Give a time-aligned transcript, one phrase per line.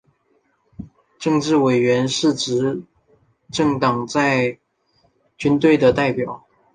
[1.19, 2.81] 政治委员是执
[3.51, 4.57] 政党在
[5.37, 6.43] 军队的代表。